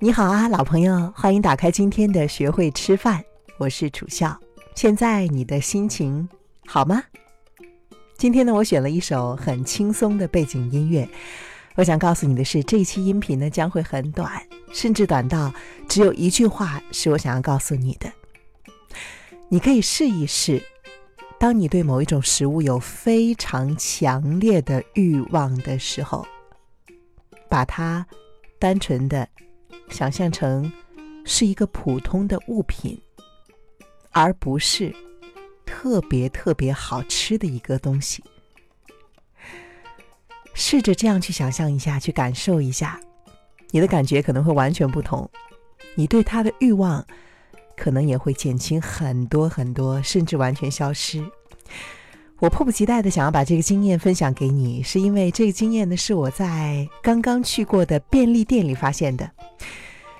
[0.00, 3.24] 你好啊，老朋友，欢迎打开今天的学会吃饭，
[3.58, 4.38] 我是楚笑。
[4.74, 6.28] 现在你的心情
[6.66, 7.02] 好吗？
[8.18, 11.08] 今天呢，我选了一首很轻松的背景音乐。
[11.76, 15.52] 我想告诉你的是，这一期音频呢将会很短，甚至短到
[15.88, 18.12] 只有一句话是我想要告诉你的。
[19.48, 20.60] 你可以试一试，
[21.38, 26.26] 当你对某一种食物有非常强烈的欲望的时候，
[27.48, 28.04] 把它
[28.58, 29.28] 单纯的。
[29.94, 30.70] 想象成
[31.24, 33.00] 是一个普通的物品，
[34.10, 34.92] 而不是
[35.64, 38.20] 特别特别好吃的一个东西。
[40.52, 43.00] 试着这样去想象一下，去感受一下，
[43.70, 45.30] 你的感觉可能会完全不同，
[45.94, 47.06] 你对它的欲望
[47.76, 51.24] 可能也会减轻很多很多，甚至完全消失。
[52.40, 59.30] 我迫不及待的想要把这个经验分享给你，是因为这个经验呢是我在刚刚去过的便利店里发现的。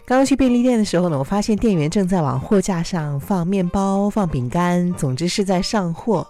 [0.07, 6.27] 刚刚去便利店的时候呢，我发现店员正在往货架上放面包、放饼干，总之是在上货。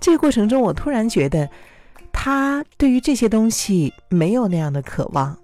[0.00, 1.46] 这个过程中，我突然觉得
[2.10, 5.36] 他对于这些东西没有那样的渴望。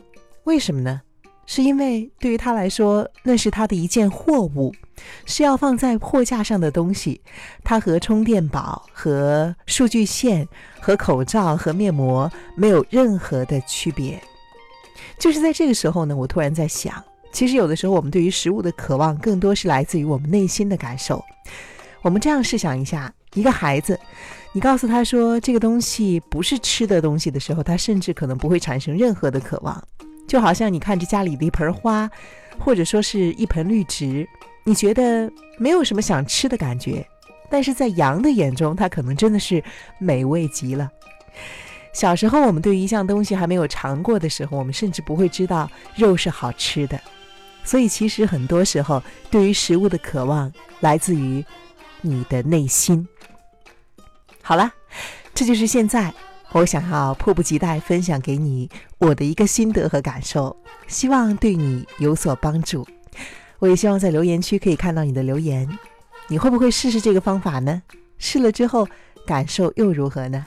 [0.45, 1.03] 为什么呢？
[1.45, 4.73] 是因为对于他来说，那是他的一件货物，
[5.27, 7.21] 是要放在货架上的东西。
[7.63, 10.49] 它和充电宝、和数据线、
[10.81, 14.19] 和口罩、和面膜没有任何的区别。
[15.19, 17.05] 就是在这个时候呢，我突然在想。
[17.33, 21.25] 其实有的时候，我们对于食物的渴望更多是来自于我们内心的感受。
[22.03, 23.99] 我们这样试想一下，一个孩子，
[24.53, 29.83] 你告诉他说这个东西不是吃的东西的时候，他甚至可能不会产生任何的渴望。
[30.27, 32.11] 就好像你看着家里的一盆花，
[32.59, 34.27] 或者说是一盆绿植，
[34.65, 37.07] 你觉得没有什么想吃的感觉，
[37.51, 39.63] 但是在羊的眼中，它可能真的是
[39.99, 40.91] 美味极了。
[41.93, 47.01] 小时候，我们对于一项东西还没有尝过的时候，我们甚至不会知道肉是好吃的。
[47.65, 51.45] 所以，其实很多时候，对于食物的渴望来自于
[52.01, 53.07] 你的内心。
[54.43, 54.73] 好了，
[55.35, 56.13] 这就是现在
[56.53, 60.57] 我想要迫不及待分享给你我的一个心得和感受，
[60.89, 62.87] 希望对你有所帮助。
[63.59, 65.69] 我也希望在留言区可以看到你的留言。
[66.29, 67.83] 你会不会试试这个方法呢？
[68.19, 68.89] 试了之后
[69.27, 70.45] 感受又如何呢？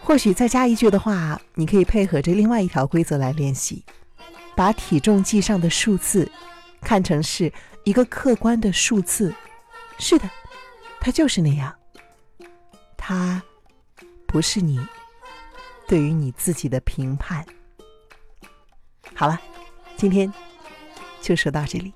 [0.00, 3.84] 或许再加一句的话，你可以配合着另外一条规则来练习。
[4.62, 6.30] 把体重计上的数字
[6.80, 7.52] 看成是
[7.82, 9.34] 一个客观的数字，
[9.98, 10.30] 是的，
[11.00, 11.74] 它就是那样。
[12.96, 13.42] 它
[14.24, 14.78] 不是你
[15.88, 17.44] 对于你自己的评判。
[19.16, 19.36] 好了，
[19.96, 20.32] 今天
[21.20, 21.92] 就说到这里。